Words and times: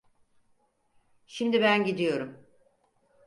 Şimdi 1.25 1.61
ben 1.61 1.83
gidiyorum. 1.83 2.47